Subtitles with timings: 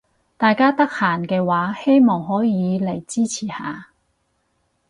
[0.35, 3.89] 大家得閒嘅話希望可以嚟支持下